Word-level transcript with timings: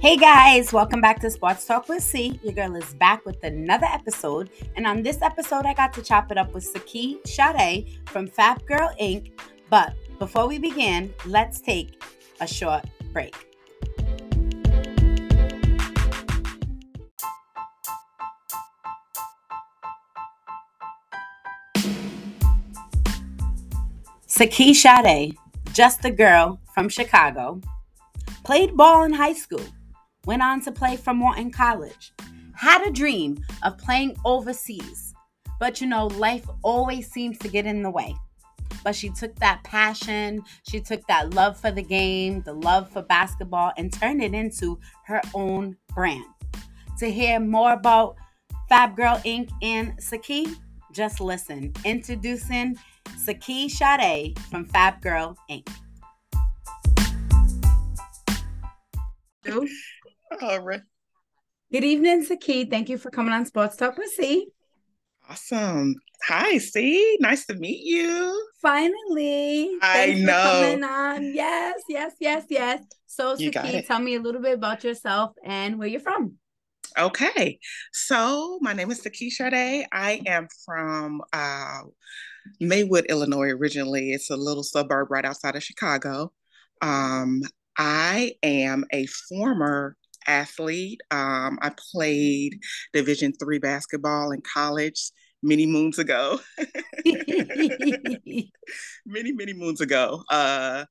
Hey 0.00 0.16
guys, 0.16 0.72
welcome 0.72 1.00
back 1.00 1.18
to 1.22 1.28
Sports 1.28 1.66
Talk 1.66 1.88
with 1.88 2.04
C. 2.04 2.38
Your 2.44 2.52
girl 2.52 2.76
is 2.76 2.94
back 2.94 3.26
with 3.26 3.42
another 3.42 3.86
episode. 3.86 4.48
And 4.76 4.86
on 4.86 5.02
this 5.02 5.22
episode, 5.22 5.66
I 5.66 5.74
got 5.74 5.92
to 5.94 6.02
chop 6.02 6.30
it 6.30 6.38
up 6.38 6.54
with 6.54 6.62
Saki 6.62 7.18
Sade 7.24 7.98
from 8.06 8.28
FABB 8.28 8.64
Girl 8.64 8.94
Inc. 9.00 9.32
But 9.68 9.96
before 10.20 10.46
we 10.46 10.60
begin, 10.60 11.12
let's 11.26 11.60
take 11.60 12.00
a 12.40 12.46
short 12.46 12.84
break. 13.12 13.34
Saki 24.28 24.74
Sade, 24.74 25.36
just 25.72 26.04
a 26.04 26.10
girl 26.12 26.60
from 26.72 26.88
Chicago, 26.88 27.60
played 28.44 28.76
ball 28.76 29.02
in 29.02 29.12
high 29.12 29.32
school 29.32 29.64
went 30.28 30.42
on 30.42 30.60
to 30.60 30.70
play 30.70 30.94
for 30.94 31.14
Morton 31.14 31.50
College, 31.50 32.12
had 32.54 32.86
a 32.86 32.90
dream 32.90 33.42
of 33.62 33.78
playing 33.78 34.14
overseas. 34.26 35.14
But 35.58 35.80
you 35.80 35.86
know, 35.86 36.08
life 36.08 36.46
always 36.62 37.10
seems 37.10 37.38
to 37.38 37.48
get 37.48 37.64
in 37.64 37.82
the 37.82 37.90
way. 37.90 38.14
But 38.84 38.94
she 38.94 39.08
took 39.08 39.34
that 39.36 39.64
passion, 39.64 40.42
she 40.68 40.80
took 40.80 41.00
that 41.06 41.32
love 41.32 41.58
for 41.58 41.70
the 41.70 41.82
game, 41.82 42.42
the 42.42 42.52
love 42.52 42.90
for 42.90 43.00
basketball, 43.00 43.72
and 43.78 43.90
turned 43.90 44.22
it 44.22 44.34
into 44.34 44.78
her 45.06 45.22
own 45.32 45.78
brand. 45.94 46.26
To 46.98 47.10
hear 47.10 47.40
more 47.40 47.72
about 47.72 48.16
FABB 48.70 48.96
Girl 48.96 49.22
Inc. 49.24 49.48
and 49.62 49.94
Saki, 49.98 50.46
just 50.92 51.22
listen. 51.22 51.72
Introducing 51.86 52.76
Saki 53.16 53.70
Sade 53.70 54.38
from 54.50 54.66
FABB 54.66 55.00
Girl 55.00 55.38
Inc. 55.50 55.66
All 60.42 60.60
right. 60.60 60.82
Good 61.72 61.84
evening, 61.84 62.22
Saki. 62.24 62.64
Thank 62.64 62.88
you 62.88 62.98
for 62.98 63.10
coming 63.10 63.32
on 63.32 63.46
Sports 63.46 63.76
Talk 63.76 63.96
with 63.96 64.10
C. 64.10 64.48
Awesome. 65.28 65.94
Hi, 66.26 66.58
C. 66.58 67.16
Nice 67.20 67.46
to 67.46 67.54
meet 67.54 67.84
you. 67.84 68.48
Finally. 68.60 69.76
I 69.82 70.14
know. 70.18 70.60
coming 70.60 70.84
on. 70.84 71.34
Yes, 71.34 71.80
yes, 71.88 72.12
yes, 72.20 72.44
yes. 72.48 72.82
So, 73.06 73.36
Saki, 73.36 73.82
tell 73.82 74.00
me 74.00 74.16
a 74.16 74.20
little 74.20 74.40
bit 74.40 74.54
about 74.54 74.84
yourself 74.84 75.32
and 75.44 75.78
where 75.78 75.88
you're 75.88 76.00
from. 76.00 76.34
Okay. 76.98 77.58
So, 77.92 78.58
my 78.60 78.72
name 78.72 78.90
is 78.90 79.02
Saki 79.02 79.30
Sade. 79.30 79.86
I 79.92 80.22
am 80.26 80.48
from 80.64 81.22
uh, 81.32 81.80
Maywood, 82.60 83.06
Illinois, 83.06 83.50
originally. 83.50 84.12
It's 84.12 84.30
a 84.30 84.36
little 84.36 84.62
suburb 84.62 85.10
right 85.10 85.24
outside 85.24 85.56
of 85.56 85.62
Chicago. 85.62 86.32
Um, 86.80 87.42
I 87.76 88.32
am 88.42 88.84
a 88.92 89.06
former 89.06 89.96
athlete. 90.28 91.00
Um, 91.10 91.58
I 91.62 91.72
played 91.92 92.60
Division 92.92 93.32
three 93.32 93.58
basketball 93.58 94.30
in 94.30 94.42
college 94.42 95.10
many 95.42 95.66
moons 95.66 95.98
ago. 95.98 96.40
many, 99.06 99.32
many 99.32 99.52
moons 99.54 99.80
ago. 99.80 100.22
Uh, 100.30 100.84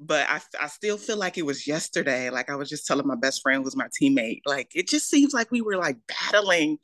but 0.00 0.26
I, 0.28 0.40
I 0.58 0.66
still 0.68 0.96
feel 0.96 1.18
like 1.18 1.36
it 1.36 1.44
was 1.44 1.66
yesterday. 1.66 2.30
Like 2.30 2.50
I 2.50 2.56
was 2.56 2.70
just 2.70 2.86
telling 2.86 3.06
my 3.06 3.16
best 3.16 3.42
friend 3.42 3.62
was 3.64 3.76
my 3.76 3.88
teammate. 4.00 4.40
Like 4.46 4.70
it 4.74 4.88
just 4.88 5.08
seems 5.08 5.34
like 5.34 5.50
we 5.50 5.60
were 5.60 5.76
like 5.76 5.98
battling 6.08 6.78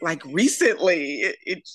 like 0.00 0.24
recently. 0.24 1.20
It, 1.20 1.36
it 1.44 1.68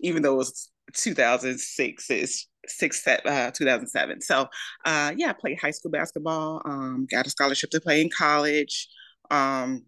even 0.00 0.22
though 0.22 0.34
it 0.34 0.38
was 0.38 0.70
2006 0.94 2.10
is 2.10 2.46
six 2.68 3.06
uh, 3.06 3.50
2007 3.52 4.20
so 4.20 4.48
uh 4.84 5.12
yeah 5.16 5.30
i 5.30 5.32
played 5.32 5.58
high 5.58 5.70
school 5.70 5.90
basketball 5.90 6.60
um 6.64 7.06
got 7.08 7.26
a 7.26 7.30
scholarship 7.30 7.70
to 7.70 7.80
play 7.80 8.00
in 8.00 8.10
college 8.16 8.88
um, 9.30 9.84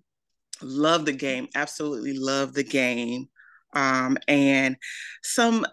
love 0.63 1.05
the 1.05 1.13
game, 1.13 1.49
absolutely 1.55 2.19
love 2.19 2.55
the 2.55 2.65
game. 2.65 3.29
Um, 3.75 4.17
and 4.27 4.77
some 5.23 5.67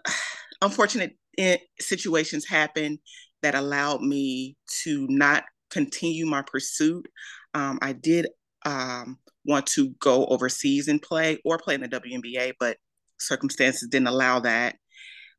unfortunate 0.62 1.16
eh, 1.38 1.58
situations 1.80 2.46
happened 2.46 2.98
that 3.42 3.54
allowed 3.54 4.02
me 4.02 4.56
to 4.82 5.06
not 5.08 5.44
continue 5.70 6.26
my 6.26 6.42
pursuit. 6.42 7.06
Um, 7.54 7.78
I 7.82 7.92
did 7.92 8.28
um, 8.64 9.18
want 9.44 9.66
to 9.66 9.90
go 10.00 10.26
overseas 10.26 10.88
and 10.88 11.00
play 11.00 11.38
or 11.44 11.58
play 11.58 11.74
in 11.74 11.80
the 11.80 11.88
WNBA, 11.88 12.54
but 12.58 12.76
circumstances 13.18 13.88
didn't 13.88 14.08
allow 14.08 14.40
that. 14.40 14.76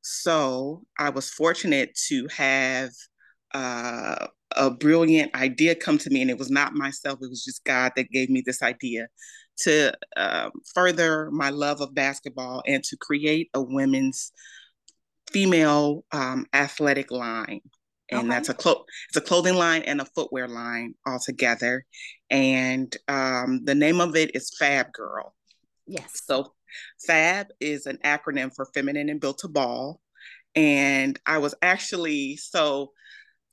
So 0.02 0.84
I 0.98 1.10
was 1.10 1.30
fortunate 1.30 1.98
to 2.08 2.28
have 2.36 2.92
uh, 3.54 4.28
a 4.56 4.72
brilliant 4.72 5.36
idea 5.36 5.76
come 5.76 5.98
to 6.00 6.10
me, 6.10 6.22
and 6.22 6.32
it 6.32 6.38
was 6.38 6.52
not 6.52 6.74
myself; 6.74 7.20
it 7.22 7.30
was 7.30 7.44
just 7.44 7.64
God 7.64 7.94
that 7.96 8.12
gave 8.12 8.30
me 8.30 8.42
this 8.46 8.62
idea 8.62 9.08
to 9.60 9.92
um, 10.16 10.52
further 10.74 11.32
my 11.32 11.50
love 11.50 11.82
of 11.82 11.96
basketball 11.96 12.62
and 12.68 12.84
to 12.84 12.98
create 12.98 13.50
a 13.54 13.62
women's 13.62 14.32
female 15.32 16.06
um, 16.12 16.46
athletic 16.54 17.12
line. 17.12 17.62
And 18.10 18.22
okay. 18.22 18.30
that's 18.30 18.50
a 18.50 18.54
clo- 18.54 18.86
it's 19.10 19.18
a 19.18 19.22
clothing 19.22 19.56
line 19.56 19.82
and 19.82 20.00
a 20.00 20.06
footwear 20.06 20.48
line 20.48 20.94
all 21.06 21.20
together. 21.20 21.86
And 22.30 22.96
um, 23.08 23.66
the 23.66 23.76
name 23.76 24.00
of 24.00 24.16
it 24.16 24.36
is 24.36 24.56
FABB 24.62 24.94
Girl. 24.94 25.36
Yes. 25.86 26.22
So 26.26 26.54
FAB 27.06 27.48
is 27.60 27.86
an 27.86 27.98
acronym 28.06 28.54
for 28.56 28.66
feminine 28.74 29.10
and 29.10 29.20
built 29.20 29.40
to 29.40 29.48
ball. 29.48 30.02
And 30.56 31.20
I 31.26 31.40
was 31.40 31.54
actually 31.62 32.38
so 32.38 32.92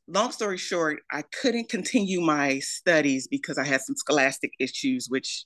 long 0.06 0.32
story 0.32 0.58
short, 0.58 1.00
I 1.10 1.22
couldn't 1.40 1.68
continue 1.68 2.20
my 2.20 2.58
studies 2.58 3.26
because 3.28 3.58
I 3.58 3.64
had 3.64 3.80
some 3.80 3.96
scholastic 3.96 4.52
issues, 4.60 5.06
which 5.08 5.44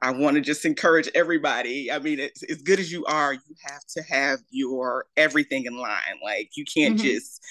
I 0.00 0.10
want 0.12 0.36
to 0.36 0.40
just 0.40 0.64
encourage 0.64 1.08
everybody. 1.14 1.90
I 1.90 1.98
mean, 1.98 2.20
it's, 2.20 2.42
as 2.44 2.62
good 2.62 2.78
as 2.78 2.92
you 2.92 3.04
are, 3.06 3.34
you 3.34 3.54
have 3.66 3.84
to 3.96 4.02
have 4.02 4.38
your 4.50 5.06
everything 5.16 5.64
in 5.64 5.76
line. 5.76 6.20
Like, 6.22 6.50
you 6.56 6.64
can't 6.64 6.96
mm-hmm. 6.96 7.04
just 7.04 7.42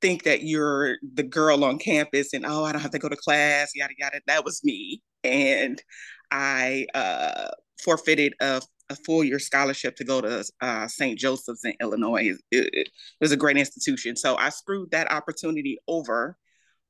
think 0.00 0.24
that 0.24 0.42
you're 0.42 0.96
the 1.14 1.22
girl 1.22 1.64
on 1.64 1.78
campus 1.78 2.34
and, 2.34 2.44
oh, 2.44 2.64
I 2.64 2.72
don't 2.72 2.82
have 2.82 2.90
to 2.90 2.98
go 2.98 3.08
to 3.08 3.16
class, 3.16 3.72
yada, 3.74 3.94
yada. 3.98 4.20
That 4.26 4.44
was 4.44 4.62
me. 4.62 5.02
And 5.22 5.82
I 6.30 6.86
uh, 6.94 7.48
forfeited 7.82 8.34
a 8.40 8.60
a 8.90 8.96
four 8.96 9.24
year 9.24 9.38
scholarship 9.38 9.96
to 9.96 10.04
go 10.04 10.20
to 10.20 10.44
uh, 10.60 10.86
St. 10.88 11.18
Joseph's 11.18 11.64
in 11.64 11.74
Illinois. 11.80 12.32
It, 12.50 12.68
it, 12.74 12.88
was 13.20 13.32
a 13.32 13.36
great 13.36 13.56
institution. 13.56 14.16
So 14.16 14.36
I 14.36 14.50
screwed 14.50 14.90
that 14.90 15.10
opportunity 15.10 15.78
over. 15.88 16.36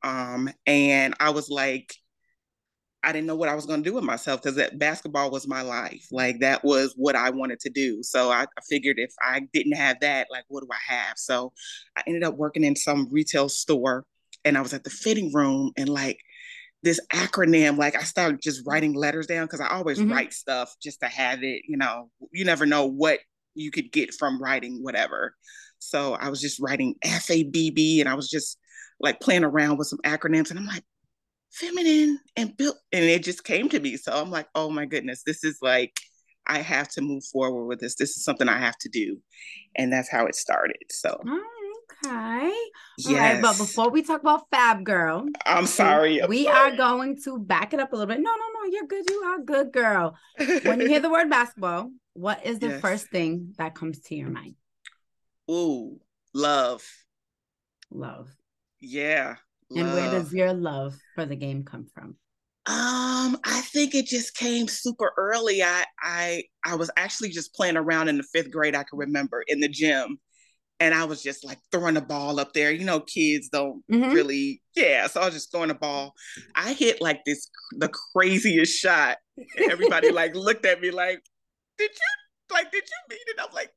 Um, 0.03 0.50
and 0.66 1.15
I 1.21 1.31
was 1.31 1.49
like, 1.49 1.94
I 3.03 3.12
didn't 3.12 3.27
know 3.27 3.37
what 3.37 3.49
I 3.49 3.54
was 3.54 3.66
going 3.66 3.83
to 3.83 3.88
do 3.88 3.94
with 3.94 4.04
myself 4.04 4.43
because 4.43 4.56
that 4.56 4.78
basketball 4.78 5.31
was 5.31 5.47
my 5.47 5.62
life. 5.62 6.06
Like 6.10 6.41
that 6.41 6.65
was 6.65 6.94
what 6.97 7.15
I 7.15 7.31
wanted 7.31 7.60
to 7.60 7.71
do. 7.71 8.03
So 8.03 8.31
I, 8.31 8.43
I 8.43 8.60
figured 8.69 8.99
if 8.99 9.12
I 9.22 9.41
didn't 9.53 9.77
have 9.77 10.00
that, 10.00 10.28
like, 10.31 10.44
what 10.49 10.62
do 10.62 10.69
I 10.72 10.94
have? 10.94 11.15
So 11.16 11.53
I 11.97 12.03
ended 12.06 12.25
up 12.25 12.37
working 12.37 12.65
in 12.65 12.75
some 12.75 13.09
retail 13.10 13.49
store 13.49 14.04
and 14.44 14.56
I 14.56 14.62
was 14.62 14.72
at 14.72 14.84
the 14.84 14.91
fitting 14.91 15.33
room 15.33 15.72
and 15.77 15.88
like, 15.88 16.19
this 16.84 17.00
acronym 17.12 17.78
like 17.78 17.97
i 17.97 18.03
started 18.03 18.41
just 18.43 18.62
writing 18.67 18.93
letters 18.93 19.27
down 19.27 19.47
because 19.47 19.61
i 19.61 19.69
always 19.69 19.99
mm-hmm. 19.99 20.12
write 20.12 20.34
stuff 20.34 20.75
just 20.83 21.00
to 21.00 21.06
have 21.06 21.43
it 21.43 21.62
you 21.67 21.78
know 21.78 22.11
you 22.31 22.45
never 22.45 22.67
know 22.67 22.87
what 22.87 23.21
you 23.55 23.71
could 23.71 23.91
get 23.93 24.12
from 24.15 24.41
writing 24.41 24.83
whatever. 24.83 25.34
So 25.78 26.15
i 26.15 26.28
was 26.28 26.41
just 26.41 26.61
writing 26.61 26.95
f-a-b-b 27.03 28.00
and 28.00 28.09
i 28.09 28.15
was 28.15 28.28
just 28.28 28.59
like 29.00 29.21
playing 29.21 29.45
around 29.45 29.78
with 29.78 29.89
some 29.89 29.99
acronyms 30.05 30.50
and 30.50 30.59
i'm 30.59 30.67
like 30.67 30.84
feminine 31.53 32.19
and 32.37 32.56
built 32.56 32.77
and 32.93 33.05
it 33.05 33.22
just 33.22 33.45
came 33.45 33.69
to 33.69 33.81
me. 33.81 33.97
So 33.97 34.12
i'm 34.12 34.31
like 34.31 34.49
oh 34.55 34.71
my 34.71 34.87
goodness 34.87 35.22
this 35.25 35.45
is 35.45 35.59
like 35.62 35.97
i 36.47 36.59
have 36.59 36.89
to 36.91 37.01
move 37.01 37.25
forward 37.25 37.66
with 37.66 37.81
this. 37.81 37.95
This 37.95 38.16
is 38.16 38.25
something 38.25 38.49
i 38.49 38.59
have 38.59 38.77
to 38.78 38.89
do. 38.89 39.19
And 39.77 39.92
that's 39.92 40.10
how 40.10 40.27
it 40.27 40.34
started 40.34 40.77
so 40.91 41.19
Okay. 42.06 42.53
Yes. 42.98 43.42
but 43.42 43.59
before 43.59 43.91
we 43.91 44.03
talk 44.03 44.21
about 44.21 44.51
FABB 44.51 44.84
Girl, 44.84 45.27
I'm 45.47 45.66
sorry. 45.66 46.22
I'm 46.22 46.28
we 46.28 46.45
sorry. 46.45 46.72
are 46.72 46.77
going 46.77 47.18
to 47.24 47.39
back 47.39 47.74
it 47.74 47.80
up 47.80 47.92
a 47.92 47.97
little 47.97 48.12
bit. 48.12 48.21
No, 48.22 48.30
no, 48.30 48.60
no. 48.60 48.71
You're 48.71 48.86
good. 48.86 49.04
You 49.09 49.22
are 49.24 49.39
good, 49.41 49.72
girl. 49.72 50.16
when 50.65 50.80
you 50.80 50.89
hear 50.89 51.01
the 51.01 51.10
word 51.10 51.30
basketball, 51.30 51.91
what 52.15 52.45
is 52.45 52.59
the 52.59 52.68
yes. 52.68 52.80
first 52.80 53.09
thing 53.09 53.54
that 53.59 53.74
comes 53.74 54.01
to 54.01 54.15
your 54.15 54.30
mind? 54.30 54.54
Ooh, 55.51 56.01
love. 56.33 56.84
Love. 57.91 58.34
Yeah. 58.80 59.36
Love. 59.71 59.86
And 59.86 59.95
where 59.95 60.10
does 60.10 60.33
your 60.33 60.53
love 60.53 60.97
for 61.15 61.27
the 61.27 61.36
game 61.36 61.65
come 61.65 61.86
from? 61.92 62.16
Um, 62.66 63.36
I 63.45 63.60
think 63.72 63.95
it 63.95 64.06
just 64.06 64.34
came 64.34 64.68
super 64.68 65.12
early. 65.18 65.62
I 65.62 65.84
I 66.03 66.45
I 66.65 66.77
was 66.77 66.91
actually 66.97 67.28
just 67.28 67.54
playing 67.54 67.77
around 67.77 68.09
in 68.09 68.16
the 68.16 68.22
fifth 68.22 68.51
grade. 68.51 68.74
I 68.74 68.84
can 68.84 68.98
remember 68.98 69.45
in 69.47 69.60
the 69.60 69.68
gym, 69.68 70.18
and 70.80 70.94
I 70.94 71.04
was 71.04 71.22
just 71.22 71.44
like 71.44 71.59
throwing 71.71 71.94
the 71.94 72.00
ball 72.00 72.41
up 72.41 72.53
there. 72.53 72.71
You 72.71 72.84
know, 72.84 73.00
kids 73.00 73.48
don't 73.48 73.82
mm-hmm. 73.91 74.12
really, 74.12 74.62
yeah. 74.74 75.06
So 75.06 75.21
I 75.21 75.26
was 75.26 75.34
just 75.34 75.50
throwing 75.50 75.68
the 75.68 75.74
ball. 75.74 76.15
I 76.54 76.72
hit 76.72 77.00
like 77.00 77.24
this 77.24 77.48
the 77.72 77.91
craziest 78.12 78.78
shot. 78.78 79.18
Everybody 79.71 80.10
like 80.12 80.34
looked 80.34 80.66
at 80.66 80.80
me 80.80 80.91
like, 80.91 81.22
"Did 81.78 81.91
you 81.91 82.54
like? 82.54 82.72
Did 82.72 82.82
you 82.84 83.16
mean 83.16 83.21
it?" 83.26 83.36
I'm 83.41 83.54
like, 83.54 83.71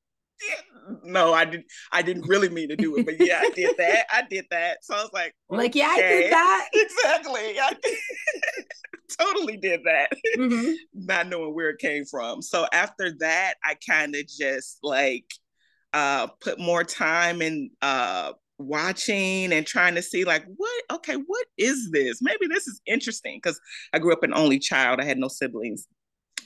"Yeah, 0.47 0.95
no, 1.03 1.33
I 1.33 1.45
didn't. 1.45 1.65
I 1.91 2.01
didn't 2.01 2.27
really 2.27 2.49
mean 2.49 2.69
to 2.69 2.75
do 2.75 2.97
it, 2.97 3.05
but 3.05 3.15
yeah, 3.19 3.41
I 3.43 3.51
did 3.51 3.77
that. 3.77 4.05
I 4.11 4.23
did 4.29 4.45
that." 4.51 4.83
So 4.83 4.95
I 4.95 5.01
was 5.01 5.13
like, 5.13 5.33
"Like, 5.49 5.75
yeah, 5.75 5.89
I 5.89 6.01
did 6.01 6.31
that 6.31 6.69
exactly." 6.73 7.59
I 7.59 7.73
did. 7.81 7.97
totally 9.19 9.57
did 9.57 9.81
that, 9.85 10.11
mm-hmm. 10.37 10.73
not 10.93 11.27
knowing 11.27 11.55
where 11.55 11.69
it 11.69 11.79
came 11.79 12.05
from. 12.05 12.41
So 12.41 12.67
after 12.73 13.13
that, 13.19 13.55
I 13.63 13.75
kind 13.87 14.15
of 14.15 14.27
just 14.27 14.79
like 14.83 15.25
uh, 15.97 16.27
put 16.41 16.59
more 16.59 16.83
time 16.83 17.41
in 17.41 17.71
uh, 17.81 18.31
watching 18.59 19.51
and 19.51 19.65
trying 19.65 19.95
to 19.95 20.01
see 20.03 20.25
like 20.25 20.45
what 20.55 20.83
okay 20.91 21.15
what 21.15 21.47
is 21.57 21.89
this? 21.91 22.21
Maybe 22.21 22.45
this 22.45 22.67
is 22.67 22.79
interesting 22.85 23.39
because 23.41 23.59
i 23.93 23.97
grew 23.97 24.13
up 24.13 24.21
an 24.21 24.35
only 24.35 24.59
child. 24.59 24.99
I 24.99 25.05
had 25.05 25.17
no 25.17 25.27
siblings. 25.27 25.87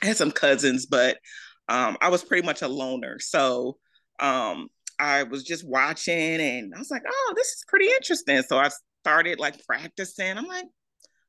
I 0.02 0.06
had 0.06 0.16
some 0.16 0.32
cousins 0.32 0.86
but 0.86 1.18
um, 1.68 1.98
i 2.02 2.08
was 2.08 2.24
pretty 2.24 2.46
much 2.46 2.62
a 2.62 2.70
loner. 2.70 3.20
So 3.20 3.78
um, 4.22 4.70
i 5.00 5.24
was 5.24 5.44
just 5.44 5.68
watching 5.68 6.40
and 6.40 6.74
i 6.74 6.80
was 6.80 6.90
like 6.90 7.04
oh 7.06 7.34
this 7.36 7.48
is 7.48 7.66
pretty 7.68 7.88
interesting. 7.88 8.42
So 8.44 8.58
i 8.58 8.70
started 9.04 9.38
like 9.38 9.66
practicing. 9.66 10.38
I'm 10.38 10.48
like 10.48 10.68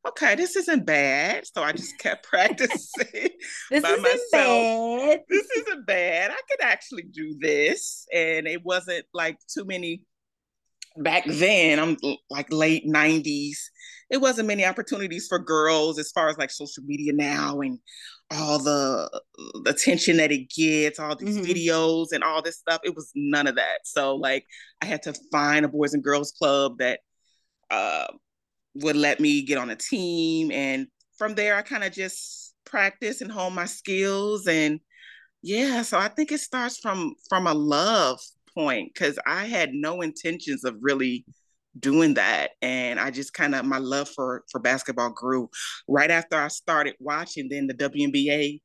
okay, 0.08 0.34
this 0.34 0.56
isn't 0.56 0.84
bad. 0.84 1.46
So 1.46 1.62
I 1.62 1.72
just 1.72 1.98
kept 1.98 2.26
practicing 2.28 3.30
this 3.70 3.82
by 3.82 3.90
isn't 3.90 4.02
myself. 4.02 5.00
Bad. 5.00 5.20
This 5.28 5.46
isn't 5.58 5.86
bad. 5.86 6.30
I 6.30 6.40
could 6.48 6.62
actually 6.62 7.04
do 7.04 7.36
this. 7.40 8.06
And 8.12 8.46
it 8.46 8.64
wasn't 8.64 9.04
like 9.12 9.38
too 9.48 9.64
many 9.64 10.02
back 10.96 11.24
then. 11.26 11.78
I'm 11.78 11.96
like 12.30 12.52
late 12.52 12.86
90s. 12.86 13.58
It 14.10 14.20
wasn't 14.20 14.48
many 14.48 14.66
opportunities 14.66 15.26
for 15.26 15.38
girls 15.38 15.98
as 15.98 16.10
far 16.12 16.28
as 16.28 16.36
like 16.36 16.50
social 16.50 16.82
media 16.84 17.12
now 17.14 17.60
and 17.60 17.78
all 18.30 18.58
the, 18.58 19.08
the 19.64 19.70
attention 19.70 20.18
that 20.18 20.32
it 20.32 20.50
gets, 20.50 20.98
all 20.98 21.16
these 21.16 21.38
mm-hmm. 21.38 21.50
videos 21.50 22.08
and 22.12 22.22
all 22.22 22.42
this 22.42 22.58
stuff. 22.58 22.80
It 22.84 22.94
was 22.94 23.10
none 23.14 23.46
of 23.46 23.56
that. 23.56 23.80
So 23.84 24.16
like 24.16 24.44
I 24.82 24.86
had 24.86 25.02
to 25.04 25.14
find 25.30 25.64
a 25.64 25.68
boys 25.68 25.94
and 25.94 26.04
girls 26.04 26.32
club 26.32 26.78
that 26.78 27.00
uh, 27.70 28.08
would 28.74 28.96
let 28.96 29.20
me 29.20 29.42
get 29.42 29.58
on 29.58 29.70
a 29.70 29.76
team. 29.76 30.50
And 30.50 30.86
from 31.18 31.34
there, 31.34 31.56
I 31.56 31.62
kind 31.62 31.84
of 31.84 31.92
just 31.92 32.54
practice 32.64 33.20
and 33.20 33.30
hone 33.30 33.54
my 33.54 33.66
skills. 33.66 34.46
And 34.46 34.80
yeah, 35.42 35.82
so 35.82 35.98
I 35.98 36.08
think 36.08 36.32
it 36.32 36.40
starts 36.40 36.78
from 36.78 37.14
from 37.28 37.46
a 37.46 37.54
love 37.54 38.20
point 38.54 38.92
because 38.92 39.18
I 39.26 39.46
had 39.46 39.70
no 39.72 40.00
intentions 40.00 40.64
of 40.64 40.76
really 40.80 41.24
doing 41.78 42.14
that 42.14 42.50
and 42.60 43.00
i 43.00 43.10
just 43.10 43.32
kind 43.32 43.54
of 43.54 43.64
my 43.64 43.78
love 43.78 44.08
for 44.08 44.44
for 44.50 44.60
basketball 44.60 45.10
grew 45.10 45.48
right 45.88 46.10
after 46.10 46.36
i 46.36 46.48
started 46.48 46.94
watching 47.00 47.48
then 47.48 47.66
the 47.66 47.74
WNBA 47.74 48.60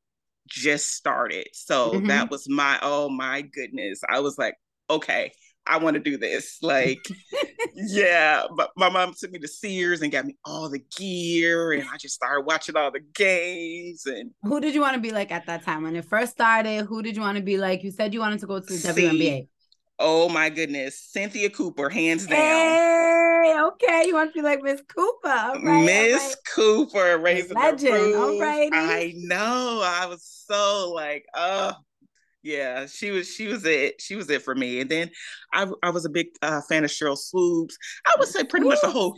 just 0.47 0.91
started 0.91 1.47
so 1.53 1.91
mm-hmm. 1.91 2.07
that 2.07 2.29
was 2.29 2.49
my 2.49 2.77
oh 2.81 3.09
my 3.09 3.41
goodness 3.41 4.01
i 4.09 4.19
was 4.19 4.37
like 4.37 4.55
okay 4.89 5.31
I 5.67 5.77
want 5.77 5.95
to 5.95 5.99
do 5.99 6.17
this. 6.17 6.57
Like, 6.61 7.05
yeah. 7.75 8.43
But 8.55 8.71
my 8.75 8.89
mom 8.89 9.13
took 9.17 9.31
me 9.31 9.39
to 9.39 9.47
Sears 9.47 10.01
and 10.01 10.11
got 10.11 10.25
me 10.25 10.35
all 10.45 10.69
the 10.69 10.83
gear, 10.97 11.73
and 11.73 11.83
I 11.91 11.97
just 11.97 12.15
started 12.15 12.45
watching 12.45 12.75
all 12.75 12.91
the 12.91 13.01
games. 13.13 14.05
And 14.05 14.31
who 14.43 14.59
did 14.59 14.73
you 14.73 14.81
want 14.81 14.95
to 14.95 15.01
be 15.01 15.11
like 15.11 15.31
at 15.31 15.45
that 15.47 15.63
time 15.63 15.83
when 15.83 15.95
it 15.95 16.05
first 16.05 16.31
started? 16.31 16.85
Who 16.85 17.01
did 17.01 17.15
you 17.15 17.21
want 17.21 17.37
to 17.37 17.43
be 17.43 17.57
like? 17.57 17.83
You 17.83 17.91
said 17.91 18.13
you 18.13 18.19
wanted 18.19 18.39
to 18.39 18.47
go 18.47 18.59
to 18.59 18.65
the 18.65 18.77
See, 18.77 19.03
WNBA. 19.03 19.47
Oh 19.99 20.29
my 20.29 20.49
goodness, 20.49 20.99
Cynthia 20.99 21.49
Cooper, 21.49 21.89
hands 21.89 22.27
down. 22.27 22.37
Hey, 22.37 23.55
okay, 23.59 24.03
you 24.05 24.13
want 24.13 24.31
to 24.31 24.39
be 24.39 24.43
like 24.43 24.61
Miss 24.61 24.81
Cooper, 24.87 25.59
Miss 25.59 26.21
right. 26.21 26.35
Cooper, 26.53 27.17
raising 27.17 27.57
Legend. 27.57 27.95
the 27.95 27.99
roof. 27.99 28.15
All 28.15 28.39
right, 28.39 28.69
I 28.71 29.13
know. 29.15 29.81
I 29.83 30.05
was 30.05 30.23
so 30.47 30.91
like, 30.93 31.25
oh 31.33 31.73
yeah, 32.43 32.85
she 32.85 33.11
was 33.11 33.27
she 33.27 33.47
was 33.47 33.65
it. 33.65 34.01
She 34.01 34.15
was 34.15 34.29
it 34.29 34.41
for 34.41 34.55
me. 34.55 34.81
And 34.81 34.89
then 34.89 35.09
I 35.53 35.67
I 35.83 35.89
was 35.89 36.05
a 36.05 36.09
big 36.09 36.27
uh, 36.41 36.61
fan 36.69 36.83
of 36.83 36.91
Sheryl 36.91 37.17
Swoopes. 37.17 37.77
I 38.05 38.15
would 38.19 38.27
say 38.27 38.43
pretty 38.43 38.67
much 38.67 38.79
the 38.81 38.89
whole 38.89 39.17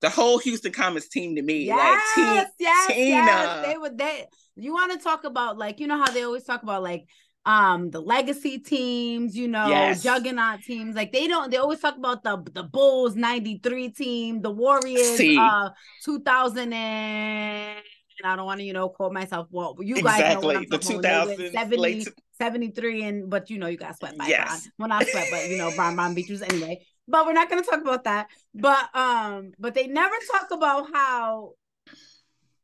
the 0.00 0.10
whole 0.10 0.38
Houston 0.38 0.72
Comets 0.72 1.08
team 1.08 1.36
to 1.36 1.42
me. 1.42 1.64
Yes, 1.64 2.02
like, 2.16 2.46
T- 2.48 2.54
yes, 2.60 2.86
Tina. 2.88 3.16
yes. 3.16 3.66
They 3.66 3.78
would 3.78 3.98
they 3.98 4.26
you 4.56 4.72
want 4.72 4.92
to 4.92 4.98
talk 4.98 5.24
about 5.24 5.58
like 5.58 5.80
you 5.80 5.86
know 5.86 5.98
how 5.98 6.10
they 6.10 6.22
always 6.22 6.44
talk 6.44 6.62
about 6.62 6.82
like 6.82 7.06
um 7.46 7.90
the 7.90 8.00
legacy 8.00 8.58
teams, 8.58 9.34
you 9.34 9.48
know, 9.48 9.68
yes. 9.68 10.02
juggernaut 10.02 10.60
teams. 10.62 10.94
Like 10.94 11.12
they 11.12 11.26
don't 11.26 11.50
they 11.50 11.56
always 11.56 11.80
talk 11.80 11.96
about 11.96 12.22
the 12.22 12.42
the 12.52 12.64
Bulls 12.64 13.16
93 13.16 13.90
team, 13.90 14.42
the 14.42 14.50
Warriors 14.50 15.16
See. 15.16 15.38
uh 15.38 15.70
2000 16.04 16.72
and 16.72 17.82
I 18.24 18.36
don't 18.36 18.46
want 18.46 18.60
to, 18.60 18.64
you 18.64 18.72
know, 18.72 18.88
quote 18.88 19.12
myself. 19.12 19.48
Well, 19.50 19.76
you 19.80 20.02
guys 20.02 20.20
exactly. 20.20 20.34
know 20.34 20.46
what 20.46 20.56
I'm 20.56 20.66
the 20.68 20.78
2000s, 20.78 21.52
70, 21.52 21.76
late 21.76 22.08
73 22.38 23.02
and 23.02 23.30
but 23.30 23.50
you 23.50 23.58
know 23.58 23.66
you 23.66 23.76
got 23.76 23.96
swept 23.96 24.16
by 24.16 24.26
yes. 24.26 24.68
Well 24.78 24.88
not 24.88 25.06
swept, 25.06 25.28
but 25.30 25.48
you 25.48 25.58
know 25.58 25.70
Bron 25.74 25.96
Bron 25.96 26.14
Beaches 26.14 26.42
anyway. 26.42 26.84
But 27.06 27.26
we're 27.26 27.32
not 27.32 27.50
gonna 27.50 27.62
talk 27.62 27.80
about 27.80 28.04
that. 28.04 28.28
But 28.54 28.94
um, 28.94 29.52
but 29.58 29.74
they 29.74 29.86
never 29.86 30.14
talk 30.30 30.50
about 30.50 30.88
how 30.92 31.52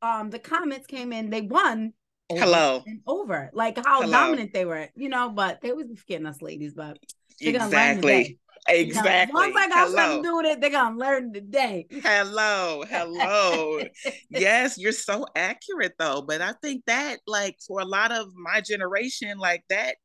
um 0.03 0.31
the 0.31 0.39
Comets 0.39 0.87
came 0.87 1.12
in, 1.12 1.31
they 1.31 1.41
won 1.41 1.93
hello 2.31 2.83
and 2.87 3.01
over 3.06 3.51
like 3.53 3.77
how 3.85 4.01
hello. 4.01 4.12
dominant 4.12 4.53
they 4.53 4.65
were, 4.65 4.89
you 4.95 5.09
know, 5.09 5.29
but 5.29 5.61
they 5.61 5.73
was 5.73 5.87
getting 6.06 6.27
us 6.27 6.41
ladies, 6.41 6.75
but 6.75 6.99
exactly. 7.41 8.39
Exactly. 8.69 9.34
once 9.34 9.55
I 9.56 9.69
got 9.69 9.88
hello. 9.88 9.96
something 9.96 10.22
to 10.22 10.28
do 10.28 10.37
with 10.37 10.46
it, 10.46 10.61
they're 10.61 10.70
gonna 10.70 10.99
learn 10.99 11.32
today. 11.32 11.87
hello, 11.90 12.84
hello. 12.88 13.81
yes, 14.31 14.78
you're 14.78 14.93
so 14.93 15.26
accurate 15.37 15.94
though. 15.99 16.22
But 16.22 16.40
I 16.40 16.52
think 16.62 16.84
that, 16.87 17.19
like, 17.26 17.56
for 17.66 17.81
a 17.81 17.84
lot 17.84 18.11
of 18.12 18.28
my 18.34 18.61
generation, 18.61 19.38
like 19.38 19.64
that, 19.69 19.96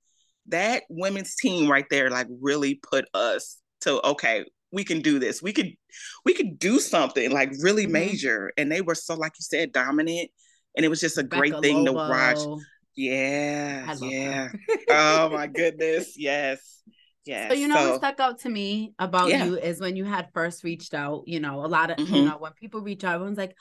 that 0.48 0.84
women's 0.90 1.36
team 1.36 1.72
right 1.72 1.86
there, 1.90 2.10
like, 2.10 2.28
really 2.42 2.76
put 2.76 3.06
us 3.14 3.58
to 3.82 4.06
okay, 4.06 4.46
we 4.72 4.84
can 4.84 5.02
do 5.02 5.20
this. 5.20 5.42
We 5.42 5.54
could, 5.54 5.74
we 6.26 6.34
could 6.34 6.60
do 6.60 6.80
something 6.80 7.32
like 7.32 7.52
really 7.62 7.84
mm-hmm. 7.84 7.94
major. 7.94 8.52
And 8.58 8.72
they 8.72 8.82
were 8.82 8.96
so, 8.96 9.16
like 9.16 9.34
you 9.40 9.44
said, 9.44 9.72
dominant. 9.72 10.30
And 10.76 10.86
it 10.86 10.90
was 10.90 11.02
just 11.02 11.18
a 11.18 11.22
Rebecca 11.22 11.40
great 11.40 11.62
thing 11.62 11.86
Lobo. 11.86 11.92
to 11.92 12.10
watch. 12.10 12.60
Yeah, 12.96 13.96
yeah. 14.02 14.50
oh 14.90 15.30
my 15.30 15.48
goodness, 15.48 16.16
yes. 16.18 16.82
Yeah. 17.30 17.50
So 17.50 17.54
you 17.54 17.68
know 17.68 17.76
so, 17.76 17.90
what 17.92 17.98
stuck 18.00 18.20
out 18.20 18.40
to 18.40 18.50
me 18.50 18.94
about 18.98 19.30
yeah. 19.30 19.46
you 19.46 19.60
is 19.60 19.80
when 19.80 19.96
you 19.96 20.04
had 20.04 20.30
first 20.34 20.64
reached 20.64 20.96
out, 20.96 21.28
you 21.28 21.40
know, 21.40 21.64
a 21.64 21.68
lot 21.68 21.92
of 21.92 21.98
mm-hmm. 21.98 22.16
you 22.16 22.26
know, 22.26 22.38
when 22.40 22.54
people 22.54 22.82
reach 22.82 23.04
out, 23.04 23.14
everyone's 23.14 23.38
like, 23.38 23.56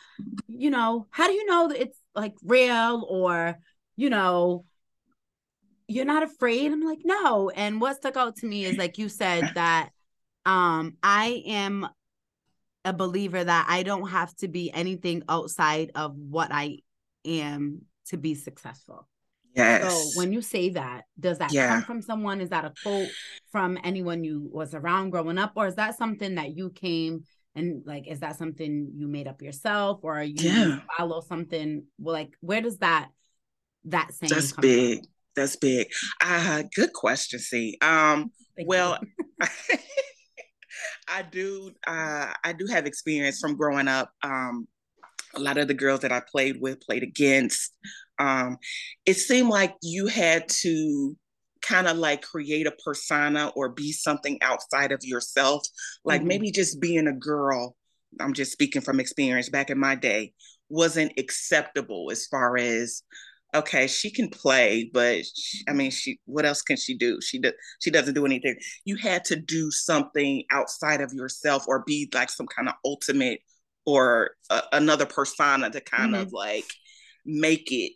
you 0.48 0.70
know, 0.70 1.06
how 1.10 1.26
do 1.26 1.34
you 1.34 1.44
know 1.44 1.68
that 1.68 1.78
it's 1.78 2.00
like 2.14 2.34
real 2.42 3.04
or, 3.06 3.58
you 3.94 4.08
know, 4.08 4.64
you're 5.86 6.06
not 6.06 6.22
afraid? 6.22 6.72
I'm 6.72 6.80
like, 6.80 7.00
no. 7.04 7.50
And 7.50 7.78
what 7.78 7.96
stuck 7.96 8.16
out 8.16 8.36
to 8.36 8.46
me 8.46 8.64
is 8.64 8.78
like 8.78 8.96
you 8.96 9.10
said 9.10 9.50
that 9.54 9.90
um 10.46 10.96
I 11.02 11.42
am 11.44 11.86
a 12.86 12.94
believer 12.94 13.44
that 13.44 13.66
I 13.68 13.82
don't 13.82 14.08
have 14.08 14.34
to 14.36 14.48
be 14.48 14.72
anything 14.72 15.24
outside 15.28 15.90
of 15.94 16.16
what 16.16 16.48
I 16.50 16.78
am 17.26 17.82
to 18.06 18.16
be 18.16 18.34
successful. 18.34 19.06
Yes. 19.54 20.14
So 20.14 20.18
when 20.18 20.32
you 20.32 20.40
say 20.40 20.70
that, 20.70 21.04
does 21.18 21.38
that 21.38 21.52
yeah. 21.52 21.74
come 21.74 21.82
from 21.82 22.02
someone? 22.02 22.40
Is 22.40 22.50
that 22.50 22.64
a 22.64 22.72
quote 22.82 23.08
from 23.50 23.78
anyone 23.82 24.24
you 24.24 24.48
was 24.52 24.74
around 24.74 25.10
growing 25.10 25.38
up, 25.38 25.52
or 25.56 25.66
is 25.66 25.76
that 25.76 25.96
something 25.96 26.36
that 26.36 26.56
you 26.56 26.70
came 26.70 27.24
and 27.54 27.82
like 27.84 28.06
is 28.06 28.20
that 28.20 28.36
something 28.36 28.92
you 28.94 29.08
made 29.08 29.26
up 29.26 29.42
yourself, 29.42 30.00
or 30.02 30.18
are 30.18 30.24
you 30.24 30.34
yeah. 30.36 30.80
follow 30.96 31.20
something? 31.20 31.84
Well, 31.98 32.14
like 32.14 32.34
where 32.40 32.60
does 32.60 32.78
that 32.78 33.08
that 33.84 34.14
saying? 34.14 34.30
That's 34.32 34.52
big. 34.52 34.98
From? 34.98 35.08
That's 35.36 35.56
big. 35.56 35.88
Uh, 36.20 36.62
good 36.74 36.92
question. 36.92 37.38
See, 37.38 37.76
um, 37.80 38.30
Thank 38.56 38.68
well. 38.68 38.98
I 41.10 41.22
do 41.22 41.70
uh, 41.86 42.32
I 42.44 42.52
do 42.52 42.66
have 42.66 42.86
experience 42.86 43.40
from 43.40 43.56
growing 43.56 43.88
up. 43.88 44.10
Um, 44.22 44.68
a 45.34 45.40
lot 45.40 45.58
of 45.58 45.68
the 45.68 45.74
girls 45.74 46.00
that 46.00 46.12
I 46.12 46.20
played 46.20 46.60
with, 46.60 46.80
played 46.80 47.02
against, 47.02 47.72
um, 48.18 48.58
it 49.06 49.14
seemed 49.14 49.48
like 49.48 49.74
you 49.82 50.06
had 50.06 50.48
to 50.48 51.16
kind 51.62 51.88
of 51.88 51.96
like 51.96 52.22
create 52.22 52.66
a 52.66 52.74
persona 52.84 53.50
or 53.56 53.68
be 53.68 53.92
something 53.92 54.38
outside 54.42 54.92
of 54.92 55.00
yourself 55.02 55.66
like 56.04 56.20
mm-hmm. 56.20 56.28
maybe 56.28 56.50
just 56.52 56.80
being 56.80 57.08
a 57.08 57.12
girl 57.12 57.74
i'm 58.20 58.32
just 58.32 58.52
speaking 58.52 58.80
from 58.80 59.00
experience 59.00 59.48
back 59.48 59.68
in 59.68 59.78
my 59.78 59.94
day 59.94 60.32
wasn't 60.68 61.12
acceptable 61.18 62.10
as 62.12 62.26
far 62.26 62.56
as 62.56 63.02
okay 63.54 63.86
she 63.86 64.10
can 64.10 64.28
play 64.28 64.88
but 64.92 65.24
she, 65.34 65.64
i 65.68 65.72
mean 65.72 65.90
she 65.90 66.20
what 66.26 66.44
else 66.44 66.62
can 66.62 66.76
she 66.76 66.96
do 66.96 67.18
she 67.20 67.38
does 67.38 67.54
she 67.80 67.90
doesn't 67.90 68.14
do 68.14 68.26
anything 68.26 68.54
you 68.84 68.96
had 68.96 69.24
to 69.24 69.34
do 69.34 69.70
something 69.70 70.44
outside 70.52 71.00
of 71.00 71.12
yourself 71.12 71.64
or 71.66 71.82
be 71.86 72.08
like 72.14 72.30
some 72.30 72.46
kind 72.46 72.68
of 72.68 72.74
ultimate 72.84 73.40
or 73.86 74.32
a, 74.50 74.62
another 74.72 75.06
persona 75.06 75.70
to 75.70 75.80
kind 75.80 76.12
mm-hmm. 76.12 76.22
of 76.22 76.32
like 76.32 76.66
make 77.24 77.72
it 77.72 77.92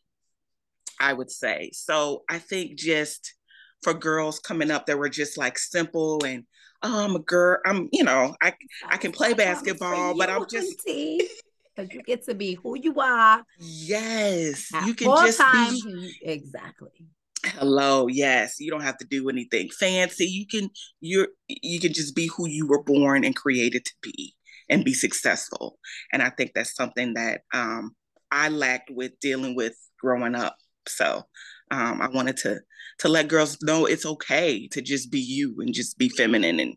I 1.02 1.12
would 1.12 1.30
say. 1.30 1.70
So 1.74 2.22
I 2.30 2.38
think 2.38 2.76
just 2.78 3.34
for 3.82 3.92
girls 3.92 4.38
coming 4.38 4.70
up 4.70 4.86
that 4.86 4.98
were 4.98 5.08
just 5.08 5.36
like 5.36 5.58
simple 5.58 6.24
and 6.24 6.44
oh, 6.82 7.04
I'm 7.04 7.16
a 7.16 7.18
girl. 7.18 7.58
I'm, 7.66 7.88
you 7.92 8.04
know, 8.04 8.34
I 8.40 8.54
I 8.88 8.96
can 8.96 9.12
play 9.12 9.34
basketball, 9.34 10.16
but 10.16 10.30
I'm 10.30 10.46
just 10.48 10.80
because 10.86 11.92
you 11.92 12.02
get 12.02 12.24
to 12.26 12.34
be 12.34 12.54
who 12.54 12.78
you 12.78 12.94
are. 13.00 13.44
Yes, 13.58 14.70
you 14.86 14.94
can 14.94 15.08
just 15.16 15.38
times. 15.38 15.82
be 15.82 16.14
exactly. 16.22 16.90
Hello, 17.44 18.06
yes. 18.06 18.60
You 18.60 18.70
don't 18.70 18.84
have 18.84 18.98
to 18.98 19.04
do 19.04 19.28
anything 19.28 19.68
fancy. 19.70 20.26
You 20.26 20.46
can 20.46 20.70
you're 21.00 21.28
you 21.48 21.80
can 21.80 21.92
just 21.92 22.14
be 22.14 22.28
who 22.28 22.48
you 22.48 22.68
were 22.68 22.82
born 22.82 23.24
and 23.24 23.34
created 23.34 23.84
to 23.84 23.92
be 24.02 24.34
and 24.68 24.84
be 24.84 24.94
successful. 24.94 25.78
And 26.12 26.22
I 26.22 26.30
think 26.30 26.52
that's 26.54 26.76
something 26.76 27.14
that 27.14 27.40
um 27.52 27.96
I 28.30 28.48
lacked 28.48 28.90
with 28.90 29.18
dealing 29.20 29.56
with 29.56 29.74
growing 30.00 30.36
up. 30.36 30.56
So 30.88 31.22
um, 31.70 32.00
I 32.00 32.08
wanted 32.08 32.36
to 32.38 32.60
to 32.98 33.08
let 33.08 33.28
girls 33.28 33.58
know 33.62 33.86
it's 33.86 34.06
okay 34.06 34.68
to 34.68 34.80
just 34.80 35.10
be 35.10 35.18
you 35.18 35.56
and 35.60 35.74
just 35.74 35.98
be 35.98 36.08
feminine 36.08 36.60
and 36.60 36.74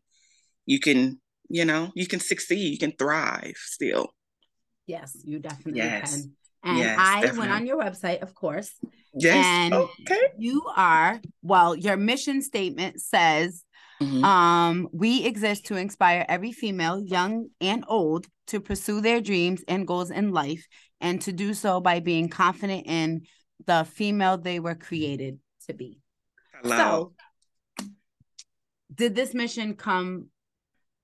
you 0.65 0.79
can, 0.79 1.19
you 1.49 1.65
know, 1.65 1.91
you 1.95 2.07
can 2.07 2.19
succeed, 2.19 2.71
you 2.71 2.79
can 2.79 2.93
thrive 2.93 3.55
still. 3.57 4.13
Yes, 4.87 5.15
you 5.23 5.39
definitely 5.39 5.81
yes. 5.81 6.15
can. 6.15 6.31
And 6.63 6.77
yes, 6.79 6.97
I 6.99 7.21
definitely. 7.21 7.39
went 7.39 7.51
on 7.51 7.65
your 7.67 7.77
website, 7.77 8.21
of 8.21 8.33
course. 8.33 8.71
Yes. 9.13 9.45
And 9.45 9.73
okay. 9.73 10.29
you 10.37 10.63
are, 10.75 11.21
well, 11.43 11.75
your 11.75 11.97
mission 11.97 12.41
statement 12.41 12.99
says 13.01 13.63
mm-hmm. 14.01 14.23
um, 14.23 14.89
we 14.91 15.25
exist 15.25 15.67
to 15.67 15.75
inspire 15.75 16.25
every 16.27 16.51
female, 16.51 16.99
young 16.99 17.49
and 17.61 17.85
old, 17.87 18.25
to 18.47 18.59
pursue 18.59 19.01
their 19.01 19.21
dreams 19.21 19.63
and 19.67 19.87
goals 19.87 20.09
in 20.11 20.31
life, 20.31 20.65
and 21.01 21.21
to 21.21 21.31
do 21.31 21.53
so 21.53 21.79
by 21.79 21.99
being 21.99 22.29
confident 22.29 22.87
in 22.87 23.21
the 23.65 23.85
female 23.85 24.37
they 24.37 24.59
were 24.59 24.75
created 24.75 25.39
to 25.67 25.73
be. 25.73 25.99
Hello. 26.61 27.13
So, 27.77 27.87
did 28.93 29.15
this 29.15 29.33
mission 29.33 29.75
come 29.75 30.27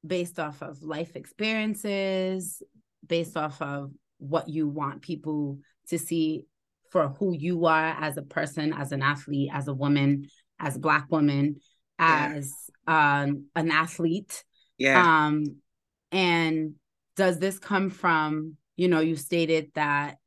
based 0.06 0.40
off 0.40 0.62
of 0.62 0.82
life 0.82 1.16
experiences, 1.16 2.62
based 3.06 3.38
off 3.38 3.62
of 3.62 3.92
what 4.18 4.50
you 4.50 4.68
want 4.68 5.02
people 5.02 5.60
to 5.88 5.98
see 5.98 6.46
for 6.90 7.10
who 7.20 7.34
you 7.34 7.66
are 7.66 7.96
as 8.00 8.18
a 8.18 8.22
person, 8.22 8.74
as 8.74 8.92
an 8.92 9.02
athlete, 9.02 9.50
as 9.54 9.68
a 9.68 9.74
woman, 9.74 10.28
as 10.60 10.76
a 10.76 10.80
black 10.80 11.06
woman, 11.10 11.56
as 11.98 12.54
yeah. 12.88 13.22
um, 13.22 13.46
an 13.56 13.72
athlete. 13.72 14.44
Yeah. 14.78 15.26
Um, 15.26 15.58
and 16.12 16.76
does 17.16 17.40
this 17.40 17.60
come 17.60 17.90
from, 17.90 18.58
you 18.76 18.88
know, 18.88 19.00
you 19.00 19.16
stated 19.16 19.72
that 19.76 20.18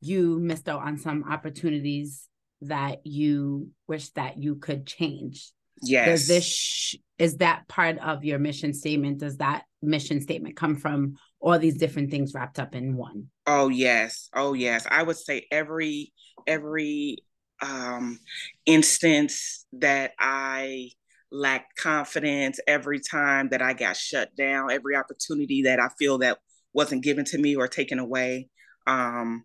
you 0.00 0.38
missed 0.38 0.68
out 0.68 0.82
on 0.82 0.98
some 0.98 1.24
opportunities 1.24 2.26
that 2.62 3.06
you 3.06 3.70
wish 3.86 4.10
that 4.10 4.42
you 4.42 4.56
could 4.56 4.86
change. 4.86 5.52
Yes. 5.82 6.06
Does 6.06 6.28
this 6.28 6.44
sh- 6.44 6.96
is 7.18 7.38
that 7.38 7.68
part 7.68 7.98
of 7.98 8.24
your 8.24 8.38
mission 8.38 8.74
statement? 8.74 9.18
Does 9.18 9.38
that 9.38 9.64
mission 9.82 10.20
statement 10.20 10.56
come 10.56 10.76
from 10.76 11.16
all 11.40 11.58
these 11.58 11.78
different 11.78 12.10
things 12.10 12.34
wrapped 12.34 12.58
up 12.58 12.74
in 12.74 12.96
one? 12.96 13.28
Oh 13.46 13.68
yes. 13.68 14.28
Oh 14.34 14.52
yes. 14.52 14.86
I 14.90 15.02
would 15.02 15.16
say 15.16 15.46
every 15.50 16.12
every 16.46 17.18
um 17.62 18.18
instance 18.66 19.66
that 19.72 20.12
I 20.18 20.90
lacked 21.32 21.76
confidence, 21.76 22.60
every 22.66 23.00
time 23.00 23.50
that 23.50 23.62
I 23.62 23.72
got 23.72 23.96
shut 23.96 24.34
down, 24.36 24.70
every 24.70 24.96
opportunity 24.96 25.62
that 25.62 25.80
I 25.80 25.88
feel 25.98 26.18
that 26.18 26.38
wasn't 26.72 27.04
given 27.04 27.24
to 27.26 27.38
me 27.38 27.56
or 27.56 27.68
taken 27.68 27.98
away. 27.98 28.48
Um, 28.86 29.44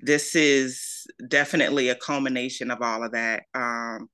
this 0.00 0.34
is 0.34 1.06
definitely 1.28 1.88
a 1.88 1.94
culmination 1.94 2.70
of 2.70 2.82
all 2.82 3.04
of 3.04 3.12
that. 3.12 3.44
Um, 3.54 4.08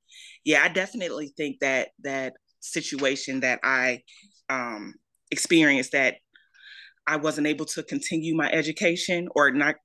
yeah, 0.44 0.62
I 0.62 0.68
definitely 0.68 1.32
think 1.36 1.60
that 1.60 1.88
that 2.02 2.34
situation 2.60 3.40
that 3.40 3.60
I 3.62 4.02
um, 4.48 4.94
experienced 5.30 5.92
that 5.92 6.16
I 7.06 7.16
wasn't 7.16 7.46
able 7.46 7.66
to 7.66 7.82
continue 7.82 8.34
my 8.34 8.50
education 8.50 9.28
or 9.34 9.50
not, 9.50 9.76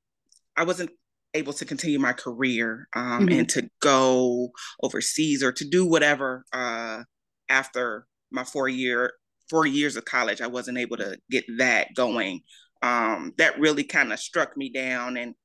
I 0.55 0.63
wasn't 0.63 0.91
able 1.33 1.53
to 1.53 1.65
continue 1.65 1.99
my 1.99 2.13
career 2.13 2.87
um, 2.95 3.27
mm-hmm. 3.27 3.39
and 3.39 3.49
to 3.49 3.69
go 3.81 4.49
overseas 4.81 5.43
or 5.43 5.51
to 5.51 5.65
do 5.67 5.85
whatever 5.85 6.45
uh, 6.53 7.03
after 7.49 8.07
my 8.31 8.43
four 8.43 8.69
year 8.69 9.13
four 9.49 9.65
years 9.65 9.95
of 9.95 10.05
college. 10.05 10.41
I 10.41 10.47
wasn't 10.47 10.77
able 10.77 10.97
to 10.97 11.17
get 11.29 11.45
that 11.57 11.89
going. 11.95 12.41
Um, 12.81 13.33
that 13.37 13.59
really 13.59 13.83
kind 13.83 14.13
of 14.13 14.19
struck 14.19 14.55
me 14.55 14.69
down 14.69 15.17
and 15.17 15.35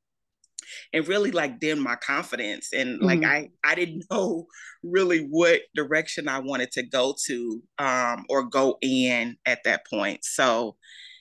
and 0.92 1.06
really 1.08 1.30
like 1.30 1.60
dimmed 1.60 1.82
my 1.82 1.96
confidence 1.96 2.72
and 2.72 3.00
like 3.00 3.20
mm-hmm. 3.20 3.46
i 3.64 3.70
i 3.70 3.74
didn't 3.74 4.04
know 4.10 4.46
really 4.82 5.20
what 5.30 5.60
direction 5.74 6.28
i 6.28 6.38
wanted 6.38 6.70
to 6.72 6.82
go 6.82 7.14
to 7.26 7.62
um 7.78 8.24
or 8.28 8.44
go 8.44 8.78
in 8.82 9.36
at 9.46 9.62
that 9.64 9.86
point. 9.88 10.24
So 10.24 10.76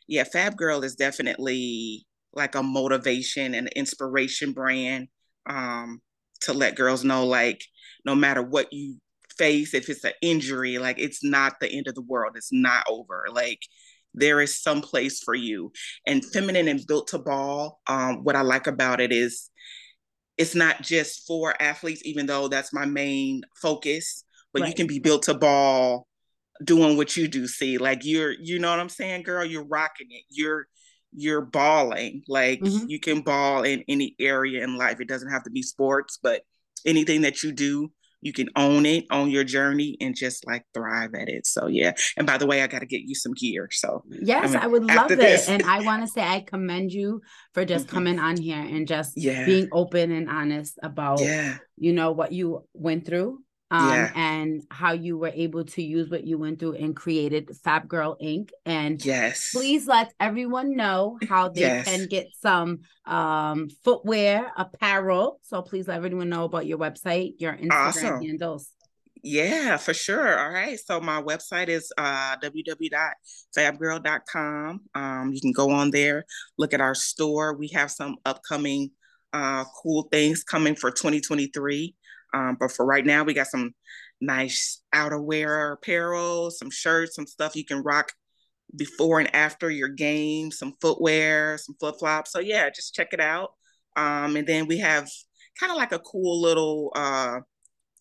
yeah 0.08 0.24
FABB 0.24 0.58
girl 0.58 0.84
is 0.84 0.96
definitely 0.96 2.06
like 2.34 2.56
a 2.56 2.64
motivation 2.64 3.54
and 3.54 3.68
inspiration 3.70 4.52
brand 4.52 5.08
um 5.50 6.02
to 6.42 6.54
let 6.54 6.76
girls 6.76 7.04
know 7.04 7.26
like 7.26 7.64
no 8.06 8.16
matter 8.16 8.42
what 8.42 8.72
you 8.74 8.98
face 9.38 9.74
if 9.74 9.90
it's 9.90 10.04
an 10.04 10.14
injury 10.22 10.78
like 10.78 11.00
it's 11.00 11.24
not 11.24 11.60
the 11.60 11.72
end 11.72 11.88
of 11.88 11.96
the 11.96 12.02
world. 12.02 12.34
It's 12.36 12.54
not 12.54 12.86
over. 12.90 13.26
Like 13.32 13.60
there 14.14 14.42
is 14.42 14.62
some 14.62 14.82
place 14.82 15.22
for 15.24 15.36
you. 15.36 15.72
And 16.06 16.24
feminine 16.24 16.68
and 16.68 16.86
built 16.88 17.08
to 17.10 17.20
ball, 17.20 17.82
um, 17.88 18.24
what 18.24 18.36
I 18.36 18.42
like 18.42 18.68
about 18.68 19.02
it 19.02 19.12
is 19.12 19.50
it's 20.38 20.56
not 20.56 20.82
just 20.82 21.28
for 21.28 21.60
athletes, 21.62 22.02
even 22.06 22.26
though 22.26 22.48
that's 22.48 22.74
my 22.74 22.86
main 22.86 23.44
focus, 23.62 24.24
but 24.52 24.62
right. 24.62 24.70
you 24.70 24.76
can 24.76 24.88
be 24.88 25.00
built 25.00 25.24
to 25.24 25.34
ball 25.34 26.08
doing 26.64 26.98
what 26.98 27.16
you 27.16 27.28
do. 27.28 27.48
See, 27.48 27.78
like 27.78 28.04
you're, 28.04 28.32
you 28.32 28.60
know 28.60 28.70
what 28.70 28.80
I'm 28.80 28.90
saying, 28.90 29.24
girl? 29.24 29.46
You're 29.46 29.66
rocking 29.66 30.08
it. 30.10 30.24
You're 30.30 30.68
you're 31.16 31.42
balling. 31.42 32.24
Like 32.28 32.60
mm-hmm. 32.62 32.86
you 32.88 33.00
can 33.00 33.22
ball 33.22 33.64
in 33.64 33.84
any 33.88 34.16
area 34.20 34.64
in 34.64 34.78
life. 34.78 35.00
It 35.00 35.08
doesn't 35.08 35.32
have 35.32 35.44
to 35.44 35.52
be 35.52 35.62
sports, 35.62 36.18
but 36.22 36.42
anything 36.86 37.22
that 37.22 37.44
you 37.44 37.52
do, 37.52 37.92
you 38.24 38.34
can 38.34 38.50
own 38.56 38.86
it, 38.86 39.06
own 39.12 39.30
your 39.30 39.44
journey, 39.44 39.98
and 40.02 40.16
just 40.16 40.46
like 40.48 40.66
thrive 40.74 41.14
at 41.14 41.30
it. 41.30 41.46
So 41.46 41.68
yeah. 41.68 41.94
And 42.18 42.26
by 42.26 42.38
the 42.38 42.48
way, 42.48 42.62
I 42.62 42.68
got 42.68 42.80
to 42.80 42.86
get 42.86 43.02
you 43.02 43.16
some 43.16 43.34
gear. 43.34 43.70
So 43.72 44.04
yes, 44.10 44.50
I, 44.50 44.54
mean, 44.54 44.58
I 44.58 44.68
would 44.68 44.84
love 44.86 45.12
it. 45.12 45.50
And 45.50 45.64
I 45.64 45.82
want 45.82 46.04
to 46.04 46.08
say 46.08 46.22
I 46.22 46.42
commend 46.42 46.92
you 46.92 47.22
for 47.54 47.66
just 47.66 47.88
mm-hmm. 47.88 47.96
coming 47.96 48.20
on 48.20 48.38
here 48.38 48.60
and 48.60 48.88
just 48.88 49.14
yeah. 49.16 49.46
being 49.46 49.68
open 49.72 50.12
and 50.12 50.30
honest 50.30 50.80
about 50.82 51.20
yeah. 51.20 51.58
you 51.78 51.94
know 51.94 52.12
what 52.12 52.32
you 52.32 52.64
went 52.74 53.06
through 53.06 53.40
um, 53.74 53.90
yeah. 53.90 54.12
and 54.14 54.64
how 54.70 54.92
you 54.92 55.18
were 55.18 55.32
able 55.34 55.64
to 55.64 55.82
use 55.82 56.12
what 56.12 56.24
you 56.24 56.38
went 56.38 56.60
through 56.60 56.74
and 56.74 56.96
created 56.96 57.50
FABB 57.66 57.88
Girl 57.88 58.16
Inc. 58.22 58.52
And 58.68 59.04
yes, 59.04 59.50
please 59.52 59.88
let 59.88 60.14
everyone 60.20 60.76
know 60.76 61.18
how 61.28 61.50
they 61.50 61.62
yes. 61.62 61.86
can 61.86 62.06
get 62.06 62.28
some 62.40 62.82
um, 63.06 63.70
footwear, 63.84 64.52
apparel. 64.56 65.40
So 65.42 65.64
please 65.64 65.88
let 65.88 65.98
everyone 65.98 66.30
know 66.30 66.44
about 66.44 66.68
your 66.68 66.78
website, 66.78 67.34
your 67.40 67.54
Instagram 67.54 67.72
awesome. 67.72 68.22
handles. 68.22 68.70
Yeah, 69.24 69.78
for 69.78 69.96
sure. 69.96 70.38
All 70.38 70.52
right. 70.52 70.78
So 70.78 71.02
my 71.02 71.20
website 71.20 71.70
is 71.70 71.92
uh, 71.98 72.36
www.fabgirl.com. 72.44 74.82
Um, 74.94 75.34
you 75.34 75.42
can 75.42 75.52
go 75.52 75.72
on 75.72 75.90
there, 75.90 76.26
look 76.60 76.76
at 76.76 76.82
our 76.82 76.94
store. 76.94 77.56
We 77.56 77.70
have 77.70 77.90
some 77.90 78.18
upcoming 78.24 78.92
uh, 79.34 79.66
cool 79.82 80.04
things 80.12 80.44
coming 80.44 80.76
for 80.76 80.92
2023. 80.92 81.96
Um, 82.34 82.58
but 82.60 82.72
for 82.72 82.86
right 82.86 83.06
now, 83.06 83.24
we 83.24 83.34
got 83.34 83.48
some 83.48 83.72
nice 84.22 84.82
outerwear 84.94 85.74
apparel, 85.74 86.52
some 86.52 86.70
shirts, 86.70 87.16
some 87.16 87.28
stuff 87.28 87.56
you 87.56 87.66
can 87.66 87.84
rock 87.84 88.12
before 88.76 89.20
and 89.20 89.34
after 89.36 89.70
your 89.70 89.90
game, 89.90 90.52
some 90.52 90.74
footwear, 90.82 91.58
some 91.58 91.76
flip 91.80 91.96
flops. 92.00 92.32
So 92.32 92.40
yeah, 92.40 92.70
just 92.70 92.96
check 92.96 93.10
it 93.12 93.20
out. 93.20 93.52
Um, 93.96 94.36
and 94.36 94.48
then 94.48 94.68
we 94.68 94.80
have 94.80 95.08
kind 95.60 95.72
of 95.72 95.78
like 95.78 95.92
a 95.92 96.00
cool 96.00 96.42
little 96.42 96.92
uh, 96.96 97.40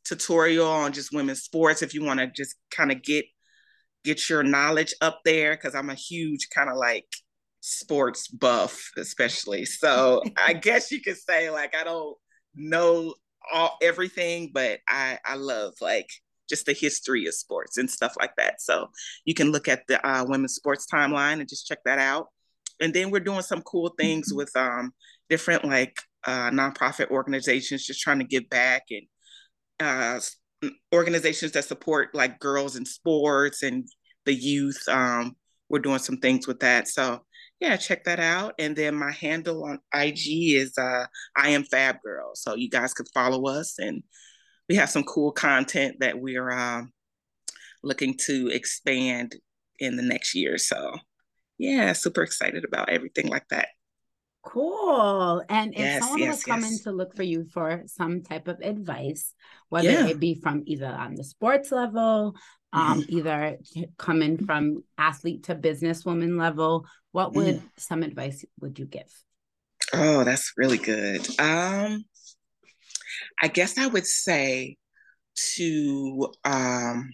tutorial 0.05 0.69
on 0.69 0.93
just 0.93 1.13
women's 1.13 1.43
sports 1.43 1.83
if 1.83 1.95
you 1.95 2.03
want 2.03 2.21
to 2.21 2.27
just 2.35 2.57
kind 2.71 2.91
of 2.91 3.03
get 3.03 3.25
get 4.05 4.29
your 4.29 4.43
knowledge 4.43 4.95
up 5.01 5.21
there 5.25 5.55
because 5.55 5.75
I'm 5.75 5.91
a 5.91 5.95
huge 5.95 6.49
kind 6.53 6.69
of 6.69 6.77
like 6.77 7.07
sports 7.61 8.29
buff, 8.29 8.91
especially. 8.97 9.65
So 9.65 10.23
I 10.37 10.55
guess 10.55 10.91
you 10.91 11.01
could 11.01 11.19
say 11.19 11.51
like 11.51 11.75
I 11.77 11.85
don't 11.85 12.17
know 12.55 13.15
all 13.53 13.79
everything, 13.83 14.51
but 14.53 14.81
I 14.89 15.19
I 15.25 15.37
love 15.37 15.75
like 15.81 16.09
just 16.49 16.67
the 16.67 16.73
history 16.73 17.27
of 17.27 17.35
sports 17.35 17.79
and 17.79 17.91
stuff 17.91 18.15
like 18.21 18.37
that. 18.37 18.61
So 18.61 18.89
you 19.25 19.35
can 19.35 19.53
look 19.53 19.69
at 19.69 19.87
the 19.89 20.07
uh, 20.07 20.25
women's 20.25 20.55
sports 20.55 20.87
timeline 20.93 21.41
and 21.41 21.49
just 21.49 21.67
check 21.67 21.79
that 21.85 21.99
out. 21.99 22.29
And 22.81 22.93
then 22.93 23.11
we're 23.11 23.21
doing 23.21 23.43
some 23.43 23.63
cool 23.63 23.95
things 23.99 24.29
mm-hmm. 24.29 24.39
with 24.39 24.57
um, 24.57 24.93
different 25.31 25.65
like 25.65 25.97
uh, 26.27 26.51
nonprofit 26.51 27.11
organizations, 27.11 27.87
just 27.87 28.01
trying 28.01 28.19
to 28.19 28.25
give 28.25 28.49
back 28.51 28.83
and 28.91 29.07
uh, 29.81 30.21
organizations 30.95 31.53
that 31.53 31.65
support 31.65 32.15
like 32.15 32.39
girls 32.39 32.77
in 32.77 32.85
sports 32.85 33.63
and 33.63 33.89
the 34.27 34.35
youth. 34.35 34.83
Um, 34.89 35.37
we're 35.69 35.79
doing 35.79 35.99
some 35.99 36.19
things 36.19 36.47
with 36.47 36.61
that. 36.61 36.87
So 36.89 37.25
yeah, 37.63 37.77
check 37.77 38.03
that 38.05 38.19
out. 38.19 38.55
And 38.59 38.75
then 38.75 38.97
my 38.97 39.13
handle 39.13 39.63
on 39.65 39.79
IG 39.95 40.57
is 40.57 40.77
uh, 40.77 41.07
I 41.37 41.51
am 41.51 41.63
Fab 41.63 42.03
Girl. 42.03 42.33
So 42.35 42.57
you 42.57 42.69
guys 42.69 42.93
could 42.93 43.07
follow 43.15 43.47
us, 43.47 43.79
and 43.79 44.03
we 44.69 44.75
have 44.75 44.91
some 44.91 45.05
cool 45.05 45.31
content 45.31 46.01
that 46.01 46.19
we're 46.19 46.51
uh, 46.51 46.83
looking 47.85 48.17
to 48.27 48.49
expand 48.49 49.37
in 49.79 49.95
the 49.97 50.03
next 50.03 50.35
year. 50.35 50.59
So 50.59 50.97
yeah, 51.57 51.93
super 51.93 52.25
excited 52.25 52.65
about 52.65 52.89
everything 52.89 53.29
like 53.29 53.47
that. 53.51 53.69
Cool. 54.43 55.43
And 55.49 55.73
if 55.73 55.79
yes, 55.79 56.03
someone 56.03 56.19
yes, 56.19 56.37
was 56.37 56.45
coming 56.45 56.73
yes. 56.73 56.83
to 56.83 56.93
look 56.93 57.15
for 57.15 57.23
you 57.23 57.45
for 57.45 57.85
some 57.87 58.23
type 58.23 58.49
of 58.49 58.61
advice, 58.61 59.35
whether 59.69 59.91
yeah. 59.91 60.07
it 60.09 60.19
be 60.19 60.35
from 60.35 60.65
either 60.67 60.87
on 60.87 61.15
the 61.15 61.25
sports 61.25 61.71
level, 61.71 62.35
um, 62.73 63.03
mm-hmm. 63.03 63.17
either 63.17 63.59
coming 63.99 64.45
from 64.45 64.83
athlete 64.99 65.45
to 65.45 65.55
businesswoman 65.55 66.39
level, 66.39 66.87
what 67.13 67.35
would 67.35 67.61
mm. 67.61 67.63
some 67.77 68.03
advice 68.03 68.45
would 68.61 68.79
you 68.79 68.87
give? 68.87 69.13
Oh, 69.93 70.25
that's 70.25 70.55
really 70.57 70.79
good. 70.79 71.27
Um, 71.39 72.05
I 73.41 73.49
guess 73.49 73.79
I 73.79 73.87
would 73.87 74.07
say 74.07 74.77
to 75.55 76.33
um 76.45 77.13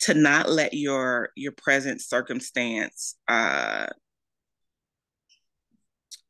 to 0.00 0.14
not 0.14 0.50
let 0.50 0.74
your 0.74 1.30
your 1.36 1.52
present 1.52 2.00
circumstance 2.00 3.16
uh 3.28 3.86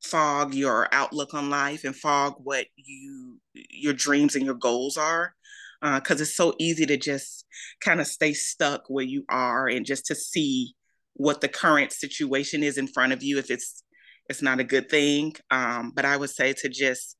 fog 0.02 0.54
your 0.54 0.88
outlook 0.92 1.34
on 1.34 1.50
life 1.50 1.84
and 1.84 1.96
fog 1.96 2.34
what 2.38 2.66
you 2.76 3.38
your 3.54 3.92
dreams 3.92 4.34
and 4.34 4.44
your 4.44 4.54
goals 4.54 4.96
are 4.96 5.34
because 5.80 6.20
uh, 6.20 6.22
it's 6.22 6.36
so 6.36 6.54
easy 6.58 6.86
to 6.86 6.96
just 6.96 7.44
kind 7.80 8.00
of 8.00 8.06
stay 8.06 8.32
stuck 8.32 8.84
where 8.88 9.04
you 9.04 9.24
are 9.28 9.68
and 9.68 9.86
just 9.86 10.06
to 10.06 10.14
see 10.14 10.74
what 11.14 11.40
the 11.40 11.48
current 11.48 11.92
situation 11.92 12.62
is 12.62 12.78
in 12.78 12.86
front 12.86 13.12
of 13.12 13.22
you 13.22 13.38
if 13.38 13.50
it's 13.50 13.82
it's 14.28 14.42
not 14.42 14.60
a 14.60 14.64
good 14.64 14.88
thing 14.88 15.32
um, 15.50 15.92
but 15.94 16.04
i 16.04 16.16
would 16.16 16.30
say 16.30 16.52
to 16.52 16.68
just 16.68 17.16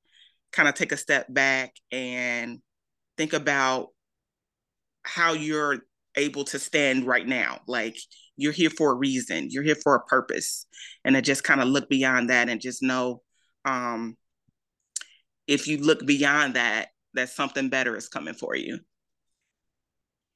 kind 0.52 0.68
of 0.68 0.75
take 0.75 0.92
a 0.92 0.97
step 0.97 1.26
back 1.28 1.75
and 1.90 2.61
think 3.16 3.33
about 3.33 3.88
how 5.04 5.33
you're 5.33 5.78
able 6.16 6.45
to 6.45 6.59
stand 6.59 7.06
right 7.06 7.26
now. 7.26 7.61
Like 7.66 7.97
you're 8.37 8.52
here 8.52 8.71
for 8.71 8.93
a 8.93 8.95
reason, 8.95 9.49
you're 9.50 9.62
here 9.62 9.76
for 9.76 9.95
a 9.95 10.05
purpose. 10.05 10.66
And 11.05 11.16
to 11.16 11.23
just 11.23 11.45
kind 11.45 11.61
of 11.61 11.69
look 11.69 11.88
beyond 11.88 12.31
that 12.31 12.49
and 12.49 12.61
just 12.61 12.83
know 12.83 13.23
um, 13.64 14.16
if 15.47 15.66
you 15.66 15.78
look 15.78 16.07
beyond 16.07 16.55
that, 16.55 16.88
that 17.14 17.31
something 17.31 17.69
better 17.69 17.97
is 17.97 18.09
coming 18.09 18.35
for 18.35 18.55
you. 18.55 18.78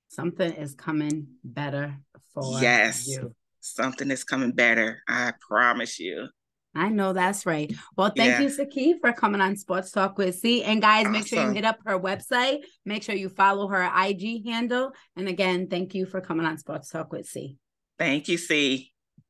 Something 0.09 0.53
is 0.53 0.75
coming 0.75 1.29
better 1.45 1.97
for 2.35 2.61
yes, 2.61 3.07
you. 3.07 3.35
Something 3.61 4.11
is 4.11 4.25
coming 4.25 4.53
better. 4.53 5.03
I 5.07 5.35
promise 5.49 6.01
you. 6.01 6.29
I 6.75 6.89
know 6.89 7.13
that's 7.13 7.47
right. 7.47 7.73
Well, 7.97 8.13
thank 8.17 8.31
yeah. 8.31 8.41
you, 8.41 8.49
Saki, 8.49 8.99
for 9.01 9.13
coming 9.13 9.41
on 9.41 9.57
Sports 9.57 9.91
Talk 9.91 10.19
with 10.19 10.37
C. 10.37 10.63
And 10.63 10.81
guys, 10.81 11.03
awesome. 11.03 11.13
make 11.13 11.27
sure 11.27 11.45
you 11.45 11.51
hit 11.51 11.65
up 11.65 11.79
her 11.85 11.99
website. 11.99 12.61
Make 12.85 13.03
sure 13.03 13.15
you 13.15 13.29
follow 13.29 13.69
her 13.69 13.83
IG 13.83 14.47
handle. 14.47 14.93
And 15.17 15.29
again, 15.29 15.69
thank 15.69 15.95
you 15.95 16.07
for 16.07 16.21
coming 16.21 16.47
on 16.47 16.59
Sports 16.59 16.91
Talk 16.91 17.13
with 17.13 17.27
C. 17.27 17.59
Thank 18.01 18.29
you, 18.29 18.39
C. 18.39 18.93